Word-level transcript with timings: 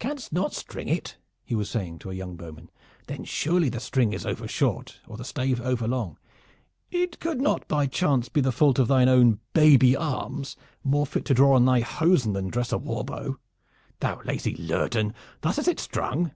"Canst 0.00 0.32
not 0.32 0.54
string 0.54 0.88
it?" 0.88 1.18
he 1.44 1.54
was 1.54 1.70
saying 1.70 2.00
to 2.00 2.10
a 2.10 2.14
young 2.14 2.34
bowman. 2.34 2.68
"Then 3.06 3.22
surely 3.22 3.68
the 3.68 3.78
string 3.78 4.12
is 4.12 4.24
overshort 4.26 4.98
or 5.06 5.16
the 5.16 5.24
stave 5.24 5.60
overlong. 5.60 6.18
It 6.90 7.20
could 7.20 7.40
not 7.40 7.68
by 7.68 7.86
chance 7.86 8.28
be 8.28 8.40
the 8.40 8.50
fault 8.50 8.80
of 8.80 8.88
thy 8.88 9.04
own 9.06 9.38
baby 9.52 9.94
arms 9.94 10.56
more 10.82 11.06
fit 11.06 11.24
to 11.26 11.34
draw 11.34 11.54
on 11.54 11.64
thy 11.64 11.78
hosen 11.78 12.32
than 12.32 12.46
to 12.46 12.50
dress 12.50 12.72
a 12.72 12.78
warbow. 12.78 13.36
Thou 14.00 14.20
lazy 14.24 14.56
lurdan, 14.56 15.14
thus 15.42 15.58
is 15.58 15.68
it 15.68 15.78
strung!" 15.78 16.32